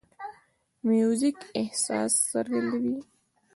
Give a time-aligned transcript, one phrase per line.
[0.87, 2.95] موزیک احساس څرګندوي.